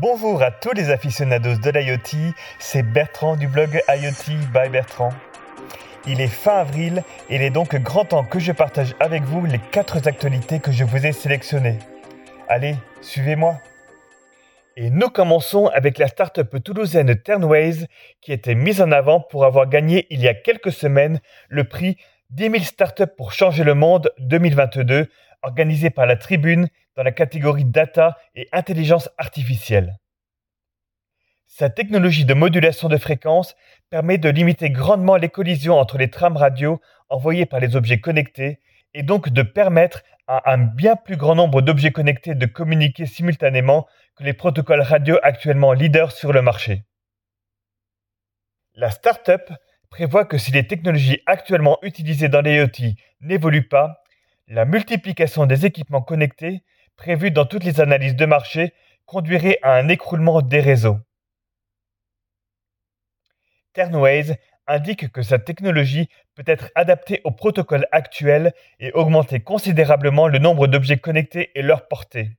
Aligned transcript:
Bonjour 0.00 0.44
à 0.44 0.52
tous 0.52 0.70
les 0.74 0.90
aficionados 0.90 1.56
de 1.56 1.70
l'IoT, 1.70 2.32
c'est 2.60 2.84
Bertrand 2.84 3.34
du 3.34 3.48
blog 3.48 3.82
IoT 3.88 4.36
by 4.52 4.68
Bertrand. 4.70 5.08
Il 6.06 6.20
est 6.20 6.28
fin 6.28 6.58
avril 6.58 7.02
et 7.28 7.34
il 7.34 7.42
est 7.42 7.50
donc 7.50 7.74
grand 7.74 8.04
temps 8.04 8.22
que 8.22 8.38
je 8.38 8.52
partage 8.52 8.94
avec 9.00 9.24
vous 9.24 9.44
les 9.44 9.58
4 9.58 10.06
actualités 10.06 10.60
que 10.60 10.70
je 10.70 10.84
vous 10.84 11.04
ai 11.04 11.10
sélectionnées. 11.10 11.80
Allez, 12.46 12.76
suivez-moi. 13.00 13.56
Et 14.76 14.88
nous 14.90 15.08
commençons 15.08 15.66
avec 15.66 15.98
la 15.98 16.06
startup 16.06 16.62
toulousaine 16.62 17.20
Turnways 17.20 17.88
qui 18.20 18.32
était 18.32 18.54
mise 18.54 18.80
en 18.80 18.92
avant 18.92 19.18
pour 19.18 19.44
avoir 19.44 19.68
gagné 19.68 20.06
il 20.10 20.20
y 20.20 20.28
a 20.28 20.34
quelques 20.34 20.70
semaines 20.70 21.18
le 21.48 21.64
prix 21.64 21.96
10 22.30 22.50
000 22.50 22.58
startups 22.62 23.16
pour 23.16 23.32
changer 23.32 23.64
le 23.64 23.74
monde 23.74 24.12
2022 24.20 25.08
organisé 25.42 25.90
par 25.90 26.06
la 26.06 26.14
Tribune 26.14 26.68
dans 26.98 27.04
la 27.04 27.12
catégorie 27.12 27.64
Data 27.64 28.18
et 28.34 28.48
Intelligence 28.50 29.08
artificielle. 29.18 29.98
Sa 31.46 31.70
technologie 31.70 32.24
de 32.24 32.34
modulation 32.34 32.88
de 32.88 32.96
fréquence 32.96 33.54
permet 33.88 34.18
de 34.18 34.28
limiter 34.28 34.68
grandement 34.70 35.14
les 35.14 35.28
collisions 35.28 35.78
entre 35.78 35.96
les 35.96 36.10
trames 36.10 36.36
radio 36.36 36.80
envoyées 37.08 37.46
par 37.46 37.60
les 37.60 37.76
objets 37.76 38.00
connectés 38.00 38.58
et 38.94 39.04
donc 39.04 39.28
de 39.28 39.42
permettre 39.42 40.02
à 40.26 40.52
un 40.52 40.58
bien 40.58 40.96
plus 40.96 41.16
grand 41.16 41.36
nombre 41.36 41.62
d'objets 41.62 41.92
connectés 41.92 42.34
de 42.34 42.46
communiquer 42.46 43.06
simultanément 43.06 43.86
que 44.16 44.24
les 44.24 44.32
protocoles 44.32 44.82
radio 44.82 45.20
actuellement 45.22 45.74
leaders 45.74 46.10
sur 46.10 46.32
le 46.32 46.42
marché. 46.42 46.82
La 48.74 48.90
startup 48.90 49.52
prévoit 49.88 50.24
que 50.24 50.36
si 50.36 50.50
les 50.50 50.66
technologies 50.66 51.22
actuellement 51.26 51.78
utilisées 51.82 52.28
dans 52.28 52.40
l'IoT 52.40 52.96
n'évoluent 53.20 53.68
pas, 53.68 54.02
la 54.48 54.64
multiplication 54.64 55.46
des 55.46 55.64
équipements 55.64 56.02
connectés 56.02 56.64
prévue 56.98 57.30
dans 57.30 57.46
toutes 57.46 57.64
les 57.64 57.80
analyses 57.80 58.16
de 58.16 58.26
marché 58.26 58.74
conduirait 59.06 59.58
à 59.62 59.72
un 59.72 59.88
écroulement 59.88 60.42
des 60.42 60.60
réseaux. 60.60 60.98
Ternways 63.72 64.38
indique 64.66 65.10
que 65.10 65.22
sa 65.22 65.38
technologie 65.38 66.10
peut 66.34 66.44
être 66.46 66.70
adaptée 66.74 67.22
aux 67.24 67.30
protocoles 67.30 67.86
actuels 67.92 68.52
et 68.80 68.92
augmenter 68.92 69.40
considérablement 69.40 70.28
le 70.28 70.38
nombre 70.38 70.66
d'objets 70.66 70.98
connectés 70.98 71.50
et 71.54 71.62
leur 71.62 71.88
portée. 71.88 72.32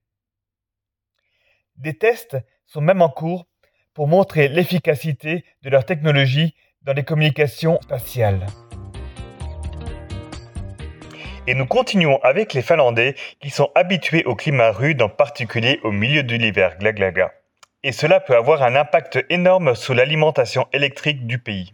Des 1.78 1.98
tests 1.98 2.38
sont 2.66 2.82
même 2.82 3.02
en 3.02 3.10
cours 3.10 3.48
pour 3.94 4.08
montrer 4.08 4.50
l'efficacité 4.50 5.46
de 5.64 5.70
leur 5.70 5.86
technologie 5.86 6.54
dans 6.82 6.94
les 6.94 7.04
communications 7.04 7.80
spatiales. 7.82 8.46
Et 11.50 11.56
nous 11.56 11.66
continuons 11.66 12.20
avec 12.22 12.54
les 12.54 12.62
Finlandais 12.62 13.16
qui 13.42 13.50
sont 13.50 13.72
habitués 13.74 14.24
au 14.26 14.36
climat 14.36 14.70
rude, 14.70 15.02
en 15.02 15.10
particulier 15.10 15.80
au 15.82 15.92
milieu 15.92 16.22
de 16.22 16.36
l'hiver, 16.36 16.78
glaglaga. 16.78 17.32
Et 17.82 17.92
cela 17.92 18.20
peut 18.20 18.36
avoir 18.36 18.62
un 18.62 18.76
impact 18.76 19.26
énorme 19.32 19.74
sur 19.74 19.96
l'alimentation 19.96 20.68
électrique 20.74 21.26
du 21.26 21.40
pays. 21.40 21.74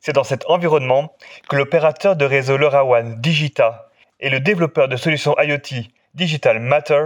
C'est 0.00 0.14
dans 0.14 0.24
cet 0.24 0.44
environnement 0.50 1.14
que 1.48 1.54
l'opérateur 1.54 2.16
de 2.16 2.24
réseau 2.24 2.56
LoRaWAN 2.56 3.20
Digita 3.20 3.88
et 4.18 4.30
le 4.30 4.40
développeur 4.40 4.88
de 4.88 4.96
solutions 4.96 5.36
IoT 5.38 5.86
Digital 6.14 6.58
Matter 6.58 7.04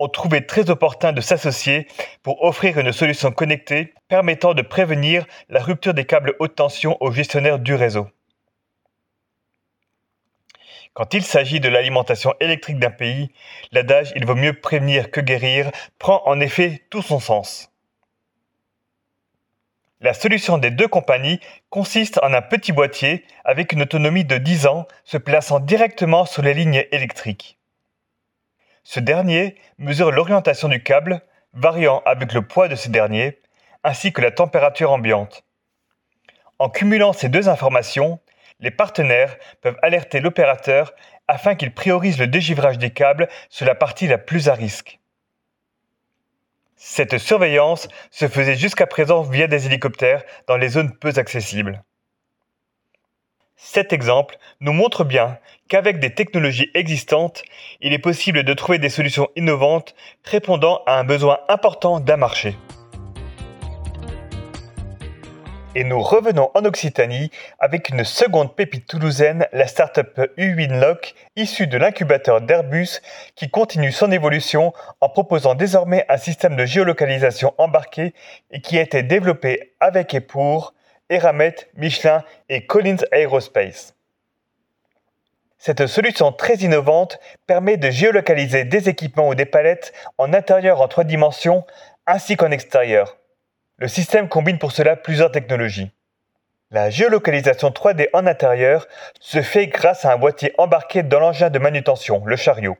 ont 0.00 0.08
trouvé 0.08 0.46
très 0.46 0.68
opportun 0.68 1.12
de 1.12 1.20
s'associer 1.20 1.86
pour 2.24 2.42
offrir 2.42 2.76
une 2.76 2.90
solution 2.90 3.30
connectée 3.30 3.94
permettant 4.08 4.54
de 4.54 4.62
prévenir 4.62 5.26
la 5.48 5.62
rupture 5.62 5.94
des 5.94 6.06
câbles 6.06 6.34
haute 6.40 6.56
tension 6.56 6.96
aux 6.98 7.12
gestionnaires 7.12 7.60
du 7.60 7.76
réseau. 7.76 8.08
Quand 10.94 11.14
il 11.14 11.22
s'agit 11.22 11.60
de 11.60 11.68
l'alimentation 11.68 12.34
électrique 12.40 12.78
d'un 12.78 12.90
pays, 12.90 13.32
l'adage 13.72 14.12
il 14.16 14.26
vaut 14.26 14.34
mieux 14.34 14.58
prévenir 14.58 15.10
que 15.10 15.20
guérir 15.20 15.70
prend 15.98 16.22
en 16.26 16.40
effet 16.40 16.82
tout 16.90 17.02
son 17.02 17.20
sens. 17.20 17.70
La 20.00 20.14
solution 20.14 20.56
des 20.56 20.70
deux 20.70 20.88
compagnies 20.88 21.40
consiste 21.68 22.18
en 22.22 22.32
un 22.32 22.42
petit 22.42 22.72
boîtier 22.72 23.24
avec 23.44 23.72
une 23.72 23.82
autonomie 23.82 24.24
de 24.24 24.38
10 24.38 24.66
ans 24.66 24.86
se 25.04 25.18
plaçant 25.18 25.60
directement 25.60 26.24
sur 26.24 26.42
les 26.42 26.54
lignes 26.54 26.86
électriques. 26.90 27.58
Ce 28.82 28.98
dernier 28.98 29.56
mesure 29.78 30.10
l'orientation 30.10 30.68
du 30.68 30.82
câble, 30.82 31.20
variant 31.52 32.02
avec 32.06 32.32
le 32.32 32.42
poids 32.42 32.68
de 32.68 32.76
ce 32.76 32.88
dernier, 32.88 33.38
ainsi 33.84 34.12
que 34.12 34.22
la 34.22 34.30
température 34.30 34.90
ambiante. 34.90 35.44
En 36.58 36.70
cumulant 36.70 37.12
ces 37.12 37.28
deux 37.28 37.48
informations, 37.48 38.20
les 38.60 38.70
partenaires 38.70 39.36
peuvent 39.60 39.78
alerter 39.82 40.20
l'opérateur 40.20 40.92
afin 41.28 41.54
qu'il 41.54 41.72
priorise 41.72 42.18
le 42.18 42.26
dégivrage 42.26 42.78
des 42.78 42.90
câbles 42.90 43.28
sur 43.48 43.66
la 43.66 43.74
partie 43.74 44.08
la 44.08 44.18
plus 44.18 44.48
à 44.48 44.54
risque. 44.54 44.98
Cette 46.76 47.18
surveillance 47.18 47.88
se 48.10 48.26
faisait 48.26 48.56
jusqu'à 48.56 48.86
présent 48.86 49.22
via 49.22 49.46
des 49.46 49.66
hélicoptères 49.66 50.24
dans 50.46 50.56
les 50.56 50.70
zones 50.70 50.96
peu 50.96 51.12
accessibles. 51.16 51.82
Cet 53.56 53.92
exemple 53.92 54.38
nous 54.60 54.72
montre 54.72 55.04
bien 55.04 55.38
qu'avec 55.68 56.00
des 56.00 56.14
technologies 56.14 56.70
existantes, 56.72 57.42
il 57.82 57.92
est 57.92 57.98
possible 57.98 58.42
de 58.42 58.54
trouver 58.54 58.78
des 58.78 58.88
solutions 58.88 59.28
innovantes 59.36 59.94
répondant 60.24 60.82
à 60.86 60.98
un 60.98 61.04
besoin 61.04 61.40
important 61.48 62.00
d'un 62.00 62.16
marché. 62.16 62.56
Et 65.76 65.84
nous 65.84 66.02
revenons 66.02 66.50
en 66.54 66.64
Occitanie 66.64 67.30
avec 67.60 67.90
une 67.90 68.02
seconde 68.02 68.56
pépite 68.56 68.88
toulousaine, 68.88 69.46
la 69.52 69.68
startup 69.68 70.20
Uwinlock, 70.36 71.14
issue 71.36 71.68
de 71.68 71.78
l'incubateur 71.78 72.40
d'Airbus, 72.40 73.00
qui 73.36 73.50
continue 73.50 73.92
son 73.92 74.10
évolution 74.10 74.72
en 75.00 75.08
proposant 75.08 75.54
désormais 75.54 76.04
un 76.08 76.16
système 76.16 76.56
de 76.56 76.66
géolocalisation 76.66 77.54
embarqué 77.56 78.14
et 78.50 78.60
qui 78.60 78.78
a 78.78 78.82
été 78.82 79.04
développé 79.04 79.74
avec 79.78 80.12
et 80.12 80.20
pour 80.20 80.74
Eramet, 81.08 81.54
Michelin 81.76 82.24
et 82.48 82.66
Collins 82.66 83.04
Aerospace. 83.12 83.94
Cette 85.56 85.86
solution 85.86 86.32
très 86.32 86.56
innovante 86.56 87.20
permet 87.46 87.76
de 87.76 87.90
géolocaliser 87.90 88.64
des 88.64 88.88
équipements 88.88 89.28
ou 89.28 89.36
des 89.36 89.46
palettes 89.46 89.92
en 90.18 90.32
intérieur 90.32 90.80
en 90.80 90.88
trois 90.88 91.04
dimensions 91.04 91.64
ainsi 92.08 92.36
qu'en 92.36 92.50
extérieur. 92.50 93.19
Le 93.80 93.88
système 93.88 94.28
combine 94.28 94.58
pour 94.58 94.72
cela 94.72 94.94
plusieurs 94.94 95.32
technologies. 95.32 95.90
La 96.70 96.90
géolocalisation 96.90 97.70
3D 97.70 98.08
en 98.12 98.26
intérieur 98.26 98.86
se 99.20 99.40
fait 99.40 99.68
grâce 99.68 100.04
à 100.04 100.12
un 100.12 100.18
boîtier 100.18 100.52
embarqué 100.58 101.02
dans 101.02 101.18
l'engin 101.18 101.48
de 101.48 101.58
manutention, 101.58 102.22
le 102.26 102.36
chariot. 102.36 102.76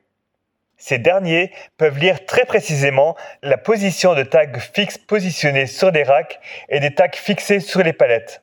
Ces 0.77 0.99
derniers 0.99 1.53
peuvent 1.79 1.99
lire 1.99 2.27
très 2.27 2.45
précisément 2.45 3.17
la 3.43 3.57
position 3.57 4.15
de 4.15 4.23
tags 4.25 4.59
fixes 4.59 4.99
positionnés 4.99 5.67
sur 5.67 5.91
des 5.91 6.03
racks 6.03 6.39
et 6.69 6.81
des 6.81 6.95
tags 6.95 7.09
fixés 7.15 7.61
sur 7.61 7.83
les 7.83 7.95
palettes. 7.95 8.43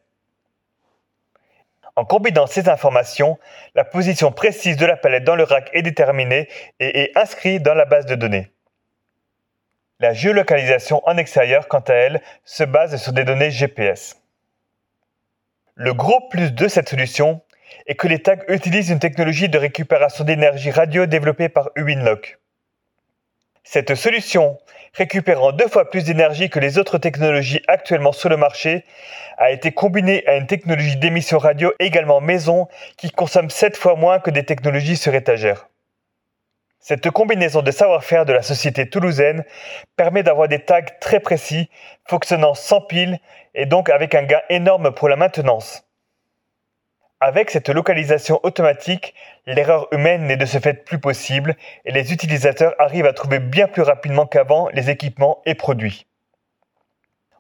En 1.96 2.06
combinant 2.06 2.48
ces 2.48 2.70
informations, 2.70 3.38
la 3.76 3.84
position 3.84 4.32
précise 4.32 4.78
de 4.78 4.86
la 4.88 4.98
palette 4.98 5.24
dans 5.24 5.36
le 5.36 5.44
rack 5.44 5.70
est 5.74 5.84
déterminée 5.84 6.50
et 6.80 7.02
est 7.02 7.18
inscrite 7.18 7.62
dans 7.62 7.76
la 7.76 7.86
base 7.86 8.08
de 8.08 8.16
données. 8.16 8.52
La 10.00 10.14
géolocalisation 10.14 11.02
en 11.08 11.18
extérieur, 11.18 11.68
quant 11.68 11.80
à 11.80 11.94
elle, 11.94 12.22
se 12.46 12.64
base 12.64 12.96
sur 12.98 13.14
des 13.14 13.24
données 13.24 13.50
GPS. 13.50 14.22
Le 15.74 15.94
gros 15.96 16.28
plus 16.30 16.54
de 16.54 16.68
cette 16.68 16.90
solution 16.90 17.42
est 17.88 17.96
que 17.96 18.08
les 18.08 18.22
tags 18.22 18.38
utilisent 18.48 18.92
une 18.92 19.00
technologie 19.00 19.50
de 19.50 19.58
récupération 19.58 20.24
d'énergie 20.24 20.70
radio 20.70 21.08
développée 21.08 21.50
par 21.50 21.72
Uwinlock. 21.76 22.38
Cette 23.64 23.96
solution, 23.96 24.60
récupérant 24.94 25.52
deux 25.52 25.68
fois 25.68 25.90
plus 25.90 26.04
d'énergie 26.04 26.52
que 26.52 26.60
les 26.60 26.78
autres 26.78 27.00
technologies 27.00 27.64
actuellement 27.68 28.12
sur 28.12 28.30
le 28.30 28.38
marché, 28.38 28.86
a 29.38 29.50
été 29.50 29.72
combinée 29.72 30.26
à 30.28 30.36
une 30.36 30.46
technologie 30.46 30.98
d'émission 30.98 31.40
radio 31.40 31.74
également 31.80 32.22
maison 32.22 32.68
qui 32.98 33.10
consomme 33.10 33.50
7 33.50 33.76
fois 33.76 33.96
moins 33.96 34.20
que 34.20 34.30
des 34.30 34.46
technologies 34.46 34.96
sur 34.96 35.16
étagère. 35.16 35.68
Cette 36.88 37.12
combinaison 37.12 37.62
de 37.62 37.72
savoir-faire 37.72 38.24
de 38.24 38.32
la 38.32 38.42
société 38.42 38.90
toulousaine 38.90 39.44
permet 39.98 40.24
d'avoir 40.24 40.48
des 40.48 40.60
tags 40.60 40.80
très 41.02 41.20
précis, 41.20 41.70
fonctionnant 42.06 42.54
sans 42.54 42.80
pile 42.80 43.20
et 43.56 43.66
donc 43.66 43.90
avec 43.90 44.16
un 44.16 44.24
gain 44.24 44.40
énorme 44.48 44.92
pour 44.94 45.10
la 45.10 45.18
maintenance. 45.18 45.84
Avec 47.20 47.52
cette 47.52 47.68
localisation 47.68 48.40
automatique, 48.44 49.16
l'erreur 49.48 49.90
humaine 49.92 50.28
n'est 50.28 50.38
de 50.38 50.46
ce 50.46 50.60
fait 50.60 50.86
plus 50.86 50.98
possible 50.98 51.58
et 51.84 51.92
les 51.92 52.14
utilisateurs 52.14 52.74
arrivent 52.80 53.06
à 53.06 53.12
trouver 53.12 53.40
bien 53.40 53.68
plus 53.68 53.82
rapidement 53.82 54.26
qu'avant 54.26 54.70
les 54.70 54.90
équipements 54.90 55.42
et 55.46 55.56
produits. 55.56 56.08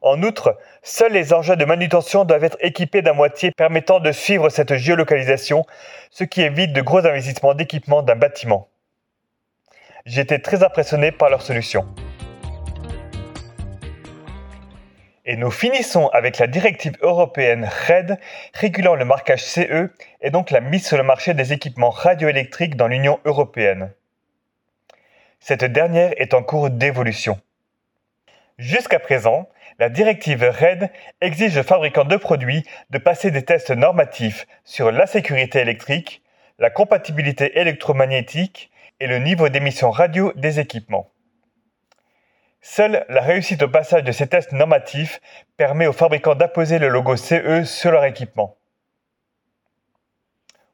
En 0.02 0.24
outre, 0.24 0.58
seuls 0.84 1.14
les 1.14 1.32
engins 1.32 1.56
de 1.56 1.64
manutention 1.64 2.26
doivent 2.26 2.44
être 2.44 2.58
équipés 2.60 3.02
d'un 3.02 3.14
moitié 3.14 3.52
permettant 3.52 4.02
de 4.02 4.12
suivre 4.12 4.50
cette 4.50 4.76
géolocalisation, 4.76 5.66
ce 6.12 6.26
qui 6.26 6.42
évite 6.42 6.74
de 6.74 6.82
gros 6.82 7.08
investissements 7.08 7.54
d'équipement 7.54 8.02
d'un 8.02 8.18
bâtiment. 8.18 8.68
J'étais 10.08 10.40
très 10.40 10.64
impressionné 10.64 11.12
par 11.12 11.30
leur 11.30 11.42
solution. 11.42 11.86
Et 15.26 15.36
nous 15.36 15.52
finissons 15.52 16.08
avec 16.08 16.38
la 16.38 16.48
directive 16.48 16.94
européenne 17.02 17.70
RED 17.88 18.18
régulant 18.54 18.96
le 18.96 19.04
marquage 19.04 19.44
CE 19.44 19.92
et 20.22 20.30
donc 20.30 20.50
la 20.52 20.62
mise 20.62 20.88
sur 20.88 20.96
le 20.96 21.04
marché 21.04 21.34
des 21.34 21.52
équipements 21.52 21.90
radioélectriques 21.90 22.78
dans 22.78 22.88
l'Union 22.88 23.20
européenne. 23.26 23.92
Cette 25.42 25.66
dernière 25.66 26.14
est 26.16 26.34
en 26.34 26.42
cours 26.42 26.70
d'évolution. 26.70 27.42
Jusqu'à 28.58 29.00
présent, 29.00 29.50
la 29.78 29.90
directive 29.90 30.42
RED 30.42 30.90
exige 31.20 31.58
aux 31.58 31.64
fabricants 31.64 32.06
de 32.06 32.16
produits 32.16 32.66
de 32.92 32.98
passer 32.98 33.30
des 33.30 33.44
tests 33.44 33.72
normatifs 33.72 34.48
sur 34.64 34.90
la 34.90 35.06
sécurité 35.06 35.60
électrique, 35.60 36.22
la 36.60 36.70
compatibilité 36.70 37.60
électromagnétique 37.60 38.72
et 39.00 39.08
le 39.08 39.20
niveau 39.20 39.50
d'émission 39.50 39.92
radio 39.92 40.34
des 40.36 40.60
équipements. 40.60 41.12
Seule 42.62 43.06
la 43.10 43.22
réussite 43.22 43.62
au 43.64 43.70
passage 43.70 44.04
de 44.04 44.12
ces 44.12 44.28
tests 44.28 44.52
normatifs 44.52 45.22
permet 45.56 45.88
aux 45.88 45.94
fabricants 45.94 46.36
d'apposer 46.36 46.80
le 46.80 46.90
logo 46.90 47.16
CE 47.16 47.64
sur 47.64 47.92
leur 47.92 48.04
équipement. 48.06 48.58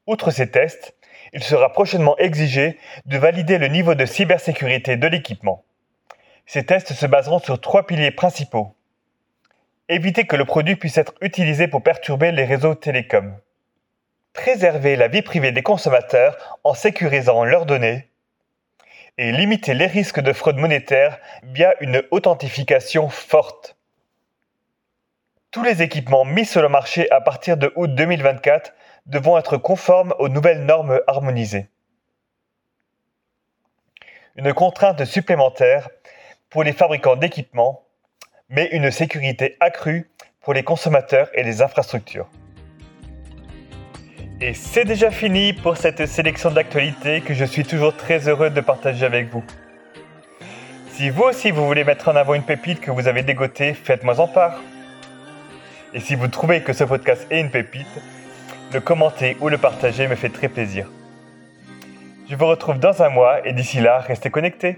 Outre 0.07 0.31
ces 0.31 0.49
tests, 0.49 0.95
il 1.33 1.43
sera 1.43 1.71
prochainement 1.71 2.17
exigé 2.17 2.77
de 3.05 3.17
valider 3.17 3.57
le 3.57 3.67
niveau 3.67 3.95
de 3.95 4.05
cybersécurité 4.05 4.97
de 4.97 5.07
l'équipement. 5.07 5.63
Ces 6.45 6.65
tests 6.65 6.93
se 6.93 7.05
baseront 7.05 7.39
sur 7.39 7.59
trois 7.61 7.85
piliers 7.85 8.11
principaux. 8.11 8.75
Éviter 9.89 10.25
que 10.25 10.35
le 10.35 10.45
produit 10.45 10.75
puisse 10.75 10.97
être 10.97 11.13
utilisé 11.21 11.67
pour 11.67 11.83
perturber 11.83 12.31
les 12.31 12.45
réseaux 12.45 12.75
télécoms. 12.75 13.37
Préserver 14.33 14.95
la 14.95 15.07
vie 15.07 15.21
privée 15.21 15.51
des 15.51 15.63
consommateurs 15.63 16.59
en 16.63 16.73
sécurisant 16.73 17.43
leurs 17.43 17.65
données. 17.65 18.09
Et 19.17 19.31
limiter 19.31 19.73
les 19.73 19.85
risques 19.85 20.19
de 20.19 20.33
fraude 20.33 20.57
monétaire 20.57 21.19
via 21.43 21.75
une 21.81 22.03
authentification 22.09 23.09
forte. 23.09 23.77
Tous 25.51 25.63
les 25.63 25.83
équipements 25.83 26.25
mis 26.25 26.45
sur 26.45 26.63
le 26.63 26.69
marché 26.69 27.09
à 27.11 27.21
partir 27.21 27.57
de 27.57 27.71
août 27.75 27.93
2024 27.93 28.73
devront 29.05 29.37
être 29.37 29.57
conformes 29.57 30.15
aux 30.17 30.29
nouvelles 30.29 30.65
normes 30.65 30.99
harmonisées. 31.05 31.67
Une 34.35 34.51
contrainte 34.51 35.05
supplémentaire 35.05 35.89
pour 36.49 36.63
les 36.63 36.73
fabricants 36.73 37.15
d'équipements, 37.15 37.85
mais 38.49 38.65
une 38.71 38.89
sécurité 38.89 39.57
accrue 39.59 40.09
pour 40.41 40.53
les 40.55 40.63
consommateurs 40.63 41.29
et 41.35 41.43
les 41.43 41.61
infrastructures. 41.61 42.27
Et 44.45 44.53
c'est 44.53 44.83
déjà 44.83 45.09
fini 45.09 45.53
pour 45.53 45.77
cette 45.77 46.05
sélection 46.05 46.51
d'actualités 46.51 47.21
que 47.21 47.33
je 47.33 47.45
suis 47.45 47.63
toujours 47.63 47.95
très 47.95 48.27
heureux 48.27 48.49
de 48.49 48.59
partager 48.59 49.05
avec 49.05 49.29
vous. 49.31 49.41
Si 50.91 51.09
vous 51.09 51.23
aussi 51.23 51.49
vous 51.49 51.65
voulez 51.65 51.85
mettre 51.85 52.09
en 52.09 52.15
avant 52.17 52.33
une 52.33 52.43
pépite 52.43 52.81
que 52.81 52.91
vous 52.91 53.07
avez 53.07 53.23
dégotée, 53.23 53.73
faites-moi 53.73 54.19
en 54.19 54.27
part. 54.27 54.59
Et 55.93 56.01
si 56.01 56.15
vous 56.15 56.27
trouvez 56.27 56.59
que 56.59 56.73
ce 56.73 56.83
podcast 56.83 57.25
est 57.31 57.39
une 57.39 57.51
pépite, 57.51 57.87
le 58.73 58.81
commenter 58.81 59.37
ou 59.39 59.47
le 59.47 59.57
partager 59.57 60.09
me 60.09 60.15
fait 60.15 60.27
très 60.27 60.49
plaisir. 60.49 60.89
Je 62.29 62.35
vous 62.35 62.45
retrouve 62.45 62.79
dans 62.79 63.01
un 63.01 63.07
mois 63.07 63.47
et 63.47 63.53
d'ici 63.53 63.79
là, 63.79 63.99
restez 63.99 64.29
connectés. 64.29 64.77